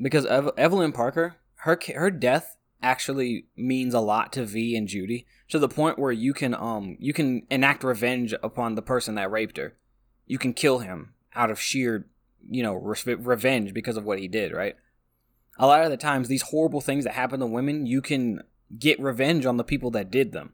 [0.00, 5.26] because Eve- Evelyn Parker, her her death actually means a lot to V and Judy
[5.48, 9.30] to the point where you can um you can enact revenge upon the person that
[9.30, 9.76] raped her.
[10.26, 12.06] You can kill him out of sheer,
[12.48, 14.76] you know, re- revenge because of what he did, right?
[15.58, 18.42] A lot of the times these horrible things that happen to women, you can
[18.78, 20.52] get revenge on the people that did them.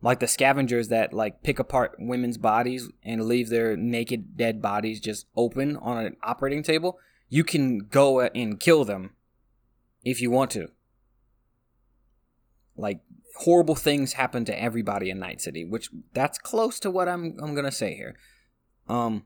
[0.00, 5.00] Like the scavengers that like pick apart women's bodies and leave their naked dead bodies
[5.00, 9.12] just open on an operating table, you can go and kill them
[10.04, 10.68] if you want to.
[12.76, 13.00] Like
[13.36, 17.54] horrible things happen to everybody in Night City, which that's close to what I'm I'm
[17.54, 18.16] gonna say here.
[18.88, 19.24] Um,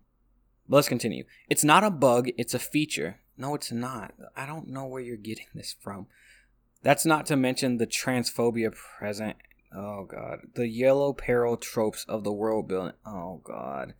[0.69, 1.25] let's continue.
[1.49, 3.21] It's not a bug; it's a feature.
[3.39, 4.15] No, it's not.
[4.37, 6.07] I don't know where you're getting this from.
[6.87, 9.35] That's not to mention the transphobia present.
[9.75, 12.95] Oh god, the yellow peril tropes of the world building.
[13.05, 13.95] Oh god.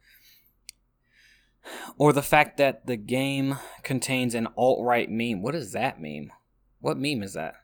[1.99, 5.43] Or the fact that the game contains an alt right meme.
[5.43, 6.31] What does that meme?
[6.79, 7.57] What meme is that?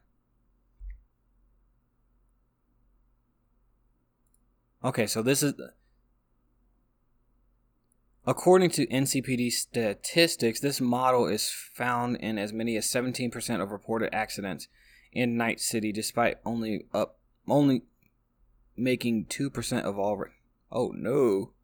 [4.82, 5.54] Okay, so this is.
[8.26, 14.12] According to NCPD statistics, this model is found in as many as 17% of reported
[14.12, 14.66] accidents
[15.12, 17.82] in Night City, despite only up only
[18.76, 20.16] making 2% of all.
[20.16, 20.30] Re-
[20.70, 21.52] oh no!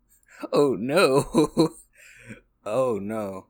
[0.53, 1.71] Oh no!
[2.65, 3.47] oh no!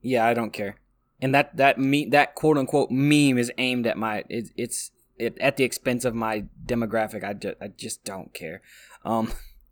[0.00, 0.76] Yeah, I don't care.
[1.20, 5.36] And that that me that quote unquote meme is aimed at my it, it's it,
[5.38, 7.22] at the expense of my demographic.
[7.22, 8.62] I, ju- I just don't care.
[9.04, 9.30] Um,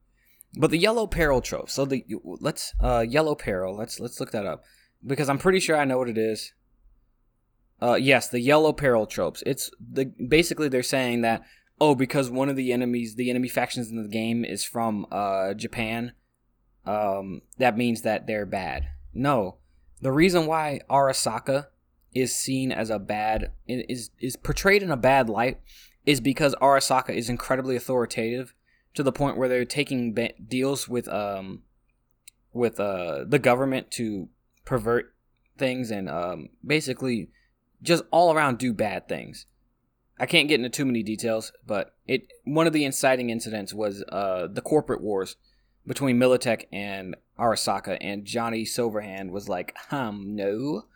[0.58, 1.70] but the yellow peril trope.
[1.70, 3.74] So the let's uh yellow peril.
[3.74, 4.64] Let's let's look that up
[5.06, 6.52] because I'm pretty sure I know what it is.
[7.81, 9.43] Uh, yes, the yellow peril tropes.
[9.47, 11.43] It's the basically they're saying that
[11.81, 15.55] oh because one of the enemies, the enemy factions in the game is from uh
[15.55, 16.12] Japan,
[16.87, 18.88] um that means that they're bad.
[19.14, 19.59] No,
[20.01, 21.67] the reason why Arasaka
[22.14, 25.61] is seen as a bad is is portrayed in a bad light
[26.05, 28.55] is because Arasaka is incredibly authoritative
[28.95, 30.17] to the point where they're taking
[30.49, 31.62] deals with um
[32.53, 34.29] with uh the government to
[34.64, 35.14] pervert
[35.57, 37.29] things and um basically
[37.83, 39.47] just all around do bad things.
[40.21, 44.03] I can't get into too many details, but it one of the inciting incidents was
[44.11, 45.37] uh, the corporate wars
[45.87, 50.87] between Militech and Arasaka, and Johnny Silverhand was like, "Um, no,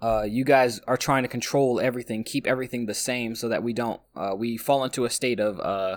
[0.00, 3.72] uh, you guys are trying to control everything, keep everything the same, so that we
[3.72, 5.96] don't uh, we fall into a state of uh,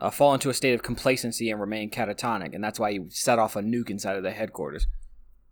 [0.00, 3.38] uh, fall into a state of complacency and remain catatonic, and that's why you set
[3.38, 4.86] off a nuke inside of the headquarters,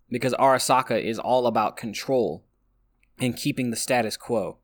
[0.09, 2.47] because Arasaka is all about control
[3.19, 4.59] and keeping the status quo.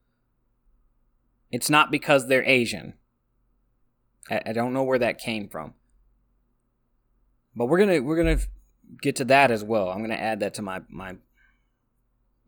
[1.51, 2.95] It's not because they're Asian.
[4.31, 5.75] I, I don't know where that came from,
[7.55, 8.41] but we're gonna we're gonna
[9.01, 9.91] get to that as well.
[9.91, 11.17] I'm gonna add that to my my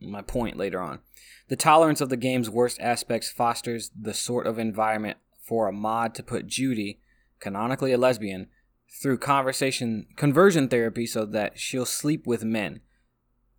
[0.01, 1.01] my point later on.
[1.49, 6.15] The tolerance of the game's worst aspects fosters the sort of environment for a mod
[6.15, 7.01] to put Judy,
[7.39, 8.49] canonically a lesbian,
[9.03, 12.81] through conversation conversion therapy so that she'll sleep with men.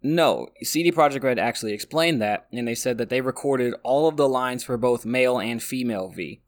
[0.01, 4.17] No, CD Projekt Red actually explained that, and they said that they recorded all of
[4.17, 6.41] the lines for both male and female V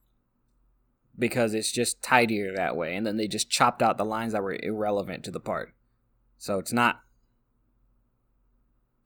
[1.17, 4.43] because it's just tidier that way, and then they just chopped out the lines that
[4.43, 5.73] were irrelevant to the part.
[6.37, 7.01] So it's not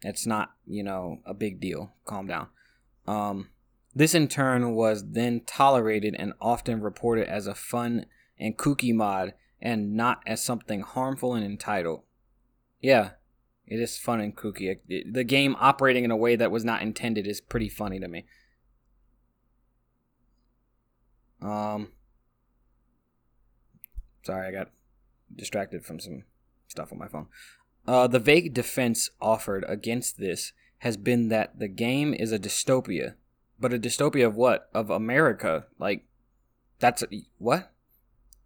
[0.04, 1.94] it's not, you know, a big deal.
[2.06, 2.48] Calm down.
[3.08, 3.50] Um,
[3.94, 8.06] this in turn was then tolerated and often reported as a fun
[8.40, 12.02] and kooky mod and not as something harmful and entitled.
[12.80, 13.12] Yeah,
[13.72, 14.80] it is fun and kooky.
[15.10, 18.26] The game operating in a way that was not intended is pretty funny to me.
[21.42, 21.88] Um,
[24.24, 24.72] sorry, I got
[25.34, 26.26] distracted from some
[26.68, 27.28] stuff on my phone.
[27.88, 33.14] Uh, the vague defense offered against this has been that the game is a dystopia,
[33.58, 34.70] but a dystopia of what?
[34.74, 35.68] Of America.
[35.80, 36.04] Like,
[36.80, 37.08] that's a,
[37.38, 37.72] what?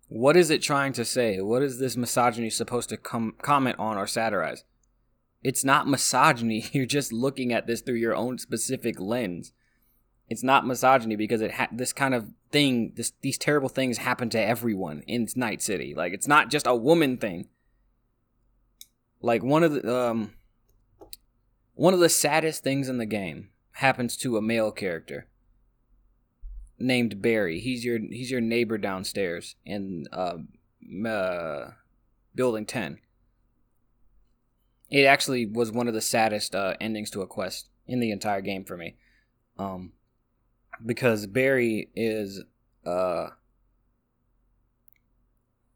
[0.07, 1.41] What is it trying to say?
[1.41, 4.63] What is this misogyny supposed to com- comment on or satirize?
[5.45, 6.65] It's not misogyny.
[6.71, 9.53] You're just looking at this through your own specific lens.
[10.27, 14.31] It's not misogyny because it ha- this kind of thing, this these terrible things happen
[14.31, 15.93] to everyone in Night City.
[15.95, 17.47] Like it's not just a woman thing.
[19.21, 20.33] Like one of the um
[21.75, 25.27] one of the saddest things in the game happens to a male character
[26.79, 27.59] named Barry.
[27.59, 30.37] He's your he's your neighbor downstairs in uh,
[31.07, 31.71] uh
[32.33, 32.97] building 10.
[34.89, 38.41] It actually was one of the saddest uh, endings to a quest in the entire
[38.41, 38.95] game for me.
[39.57, 39.93] Um
[40.85, 42.41] because Barry is
[42.85, 43.29] uh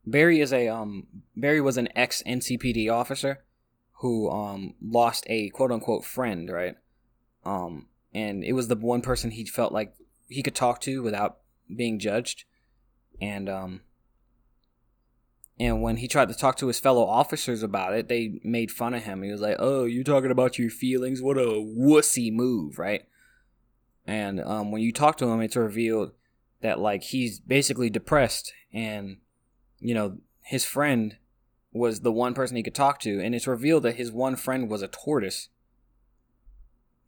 [0.05, 3.43] Barry is a um Barry was an ex NCPD officer
[3.99, 6.75] who um lost a quote unquote friend, right?
[7.45, 9.93] Um and it was the one person he felt like
[10.27, 11.39] he could talk to without
[11.73, 12.45] being judged.
[13.21, 13.81] And um
[15.59, 18.93] and when he tried to talk to his fellow officers about it, they made fun
[18.93, 19.23] of him.
[19.23, 21.21] He was like, "Oh, you talking about your feelings?
[21.21, 23.05] What a wussy move, right?"
[24.07, 26.13] And um, when you talk to him, it's revealed
[26.61, 29.17] that like he's basically depressed and
[29.79, 31.17] you know, his friend
[31.71, 34.69] was the one person he could talk to, and it's revealed that his one friend
[34.69, 35.49] was a tortoise.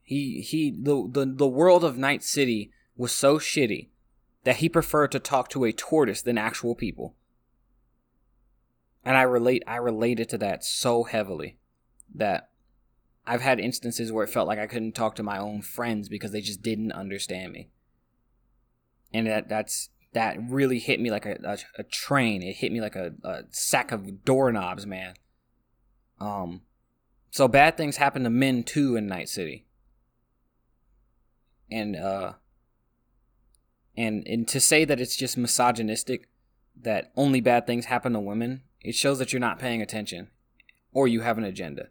[0.04, 3.90] He he the the, the world of Night City was so shitty
[4.44, 7.16] that he preferred to talk to a tortoise than actual people.
[9.04, 11.58] And I relate I related to that so heavily
[12.14, 12.50] that
[13.26, 16.32] I've had instances where it felt like I couldn't talk to my own friends because
[16.32, 17.70] they just didn't understand me.
[19.14, 22.42] And that that's that really hit me like a, a, a train.
[22.42, 25.14] It hit me like a, a sack of doorknobs, man.
[26.20, 26.62] Um,
[27.30, 29.66] so bad things happen to men too in Night City.
[31.70, 32.34] And uh,
[33.96, 36.28] and and to say that it's just misogynistic,
[36.76, 40.30] that only bad things happen to women, it shows that you're not paying attention,
[40.92, 41.90] or you have an agenda.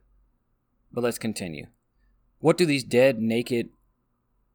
[0.93, 1.67] But let's continue.
[2.39, 3.71] What do these dead, naked,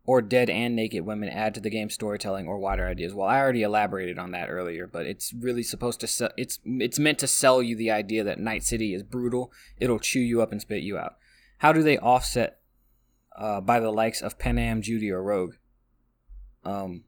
[0.05, 3.13] or dead and naked women add to the game's storytelling or wider ideas.
[3.13, 6.99] Well, I already elaborated on that earlier, but it's really supposed to sell, it's it's
[6.99, 9.51] meant to sell you the idea that Night City is brutal.
[9.77, 11.15] It'll chew you up and spit you out.
[11.59, 12.59] How do they offset
[13.35, 15.55] uh, by the likes of Panam, Judy, or Rogue?
[16.63, 17.05] Um,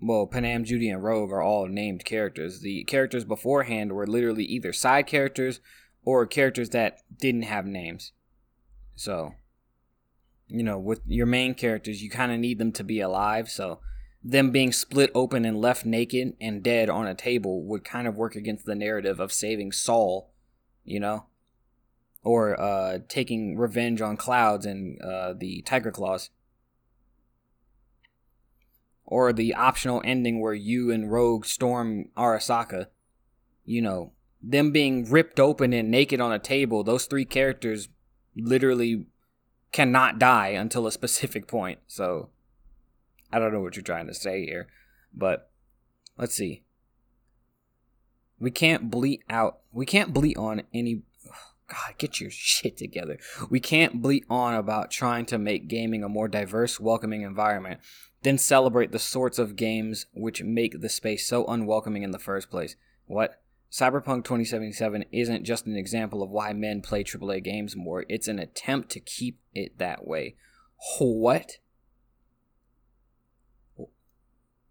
[0.00, 2.60] well, Panam, Judy, and Rogue are all named characters.
[2.60, 5.60] The characters beforehand were literally either side characters
[6.04, 8.12] or characters that didn't have names.
[8.94, 9.34] So
[10.48, 13.50] you know, with your main characters, you kind of need them to be alive.
[13.50, 13.80] So
[14.24, 18.16] them being split open and left naked and dead on a table would kind of
[18.16, 20.32] work against the narrative of saving Saul,
[20.84, 21.26] you know,
[22.24, 26.30] or uh, taking revenge on Clouds and uh, the Tiger Claws.
[29.10, 32.88] Or the optional ending where you and Rogue storm Arasaka.
[33.64, 37.88] You know, them being ripped open and naked on a table, those three characters
[38.36, 39.06] literally
[39.72, 41.78] cannot die until a specific point.
[41.86, 42.28] So
[43.32, 44.68] I don't know what you're trying to say here,
[45.14, 45.50] but
[46.18, 46.64] let's see.
[48.38, 49.60] We can't bleat out.
[49.72, 51.02] We can't bleat on any.
[51.68, 53.18] God, get your shit together.
[53.50, 57.80] We can't bleat on about trying to make gaming a more diverse, welcoming environment,
[58.22, 62.50] then celebrate the sorts of games which make the space so unwelcoming in the first
[62.50, 62.74] place.
[63.06, 63.40] What?
[63.70, 68.38] Cyberpunk 2077 isn't just an example of why men play AAA games more, it's an
[68.38, 70.36] attempt to keep it that way.
[70.98, 71.58] What?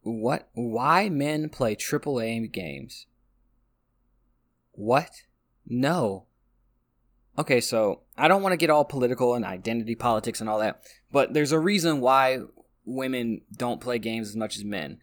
[0.02, 0.50] What?
[0.54, 3.06] Why men play AAA games?
[4.72, 5.12] What?
[5.68, 6.27] No.
[7.40, 10.82] Okay, so I don't want to get all political and identity politics and all that,
[11.12, 12.40] but there's a reason why
[12.84, 15.02] women don't play games as much as men.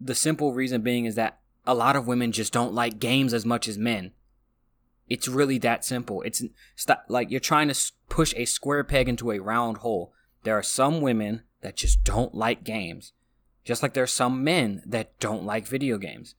[0.00, 3.44] The simple reason being is that a lot of women just don't like games as
[3.44, 4.12] much as men.
[5.08, 6.22] It's really that simple.
[6.22, 6.42] It's
[6.74, 10.12] stop, like you're trying to push a square peg into a round hole.
[10.42, 13.12] There are some women that just don't like games,
[13.64, 16.34] just like there are some men that don't like video games.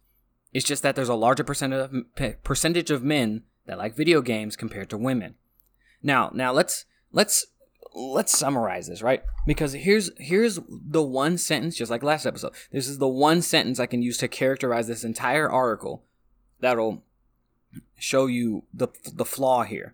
[0.53, 4.55] It's just that there's a larger percentage of, percentage of men that like video games
[4.55, 5.35] compared to women.
[6.01, 7.45] Now, now let's let's
[7.93, 9.21] let's summarize this, right?
[9.45, 12.53] Because here's here's the one sentence, just like last episode.
[12.71, 16.03] This is the one sentence I can use to characterize this entire article
[16.59, 17.03] that'll
[17.95, 19.93] show you the the flaw here.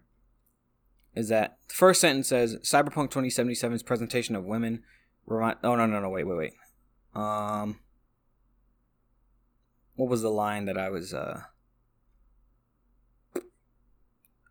[1.13, 4.84] Is that the first sentence says Cyberpunk 2077's presentation of women
[5.26, 6.53] remind oh no no no wait wait wait.
[7.13, 7.80] Um
[9.95, 11.41] what was the line that I was uh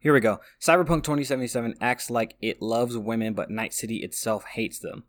[0.05, 0.39] here we go.
[0.61, 5.05] Cyberpunk 2077 acts like it loves women, but Night City itself hates them.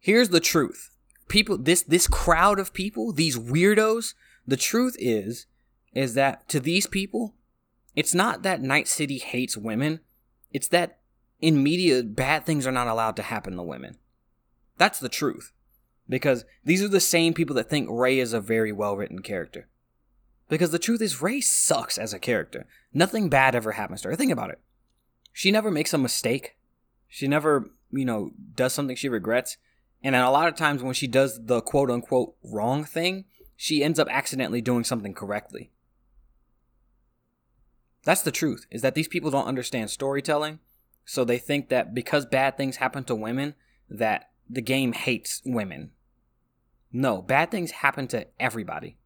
[0.00, 0.90] Here's the truth.
[1.28, 4.14] People this this crowd of people, these weirdos,
[4.46, 5.44] the truth is
[5.92, 7.34] is that to these people,
[7.94, 10.00] it's not that Night City hates women.
[10.50, 11.00] It's that
[11.42, 13.98] in media bad things are not allowed to happen to women.
[14.78, 15.52] That's the truth.
[16.08, 19.68] Because these are the same people that think Rey is a very well written character.
[20.48, 22.66] Because the truth is, Rey sucks as a character.
[22.92, 24.16] Nothing bad ever happens to her.
[24.16, 24.60] Think about it.
[25.32, 26.56] She never makes a mistake.
[27.08, 29.56] She never, you know, does something she regrets.
[30.02, 33.24] And a lot of times when she does the quote unquote wrong thing,
[33.56, 35.70] she ends up accidentally doing something correctly.
[38.04, 40.58] That's the truth, is that these people don't understand storytelling.
[41.06, 43.54] So they think that because bad things happen to women,
[43.88, 45.90] that the game hates women.
[46.92, 48.98] No, bad things happen to everybody.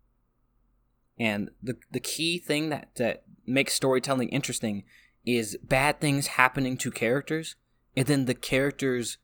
[1.18, 4.84] And the the key thing that that makes storytelling interesting
[5.24, 7.56] is bad things happening to characters
[7.96, 9.18] and then the characters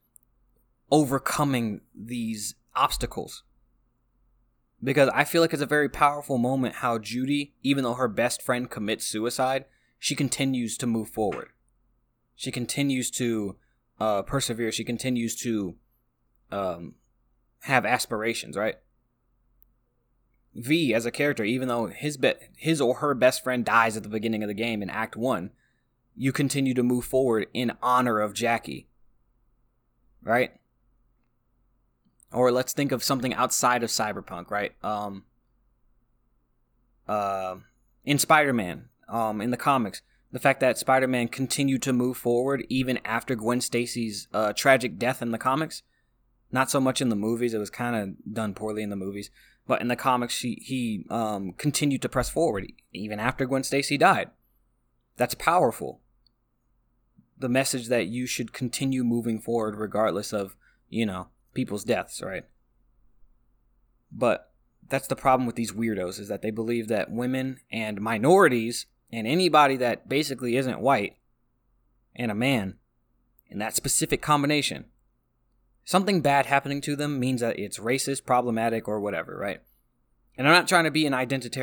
[0.91, 3.43] overcoming these obstacles.
[4.83, 8.41] Because I feel like it's a very powerful moment how Judy, even though her best
[8.41, 9.65] friend commits suicide,
[9.97, 11.49] she continues to move forward.
[12.35, 13.55] She continues to
[13.99, 14.71] uh, persevere.
[14.71, 15.75] She continues to
[16.51, 16.95] um,
[17.61, 18.75] have aspirations, right?
[20.55, 24.03] V as a character, even though his be- his or her best friend dies at
[24.03, 25.51] the beginning of the game in Act One,
[26.15, 28.87] you continue to move forward in honor of Jackie.
[30.23, 30.51] Right?
[32.31, 34.73] Or let's think of something outside of Cyberpunk, right?
[34.83, 35.25] Um,
[37.07, 37.57] uh,
[38.03, 40.01] in Spider-Man, um, in the comics,
[40.31, 45.21] the fact that Spider-Man continued to move forward even after Gwen Stacy's uh, tragic death
[45.21, 45.83] in the comics.
[46.51, 49.29] Not so much in the movies; it was kind of done poorly in the movies.
[49.67, 53.97] But in the comics, he he um, continued to press forward even after Gwen Stacy
[53.97, 54.29] died.
[55.17, 56.01] That's powerful.
[57.37, 60.55] The message that you should continue moving forward regardless of
[60.89, 62.45] you know people's deaths, right?
[64.11, 64.51] But
[64.87, 69.27] that's the problem with these weirdos is that they believe that women and minorities and
[69.27, 71.17] anybody that basically isn't white
[72.15, 72.75] and a man
[73.47, 74.85] in that specific combination
[75.85, 79.61] something bad happening to them means that it's racist, problematic, or whatever, right?
[80.37, 81.61] And I'm not trying to be an identity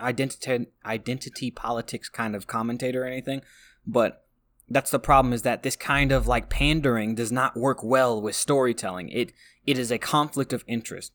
[0.00, 3.42] identity identity politics kind of commentator or anything,
[3.86, 4.24] but
[4.68, 8.34] that's the problem is that this kind of like pandering does not work well with
[8.34, 9.08] storytelling.
[9.10, 9.32] It
[9.66, 11.12] it is a conflict of interest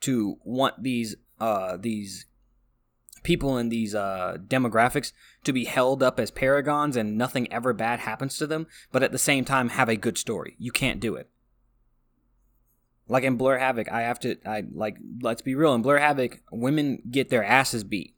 [0.00, 2.26] to want these uh these
[3.24, 5.12] people in these uh demographics
[5.44, 9.12] to be held up as paragons and nothing ever bad happens to them, but at
[9.12, 10.56] the same time have a good story.
[10.58, 11.28] You can't do it.
[13.08, 16.40] Like in Blur Havoc, I have to I like let's be real, in Blur Havoc,
[16.52, 18.14] women get their asses beat.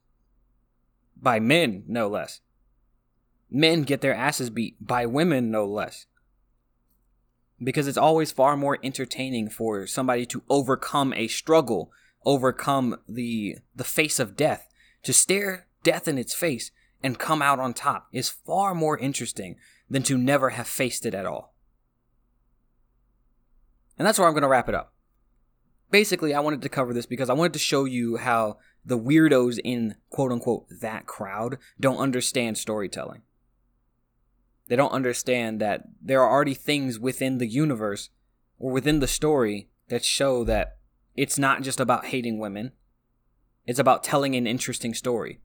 [1.16, 2.41] By men, no less.
[3.51, 6.07] Men get their asses beat by women, no less.
[7.62, 11.93] Because it's always far more entertaining for somebody to overcome a struggle,
[12.24, 14.68] overcome the the face of death,
[15.05, 16.70] to stare death in its face
[17.03, 19.57] and come out on top is far more interesting
[19.88, 21.55] than to never have faced it at all.
[24.01, 24.95] And that's where I'm going to wrap it up.
[25.91, 29.59] basically, I wanted to cover this because I wanted to show you how the weirdos
[29.63, 33.21] in quote unquote that crowd don't understand storytelling.
[34.69, 38.09] They don't understand that there are already things within the universe
[38.59, 40.79] or within the story that show that
[41.15, 42.73] it's not just about hating women,
[43.67, 45.41] it's about telling an interesting story.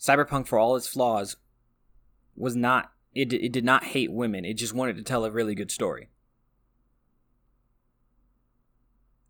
[0.00, 1.36] Cyberpunk, for all its flaws,
[2.34, 5.54] was not, it, it did not hate women, it just wanted to tell a really
[5.54, 6.08] good story.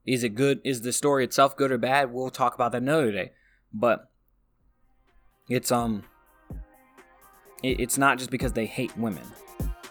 [0.07, 0.61] Is it good?
[0.65, 2.13] Is the story itself good or bad?
[2.13, 3.33] We'll talk about that another day.
[3.73, 4.09] But
[5.49, 6.05] it's um
[7.63, 9.25] it, it's not just because they hate women.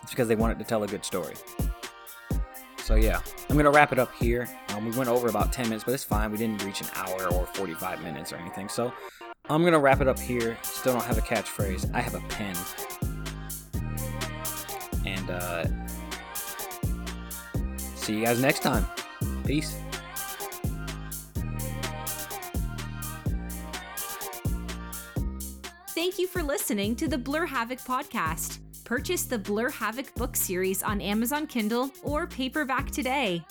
[0.01, 1.35] It's because they wanted to tell a good story.
[2.77, 4.47] So yeah, I'm gonna wrap it up here.
[4.69, 6.31] Um, we went over about 10 minutes, but it's fine.
[6.31, 8.69] We didn't reach an hour or 45 minutes or anything.
[8.69, 8.93] So
[9.49, 10.57] I'm gonna wrap it up here.
[10.61, 11.93] Still don't have a catchphrase.
[11.93, 12.55] I have a pen.
[15.05, 15.65] And uh,
[17.95, 18.85] see you guys next time.
[19.45, 19.75] Peace.
[26.15, 28.59] Thank you for listening to the Blur Havoc podcast.
[28.85, 33.43] Purchase the Blur Havoc book series on Amazon Kindle or paperback today.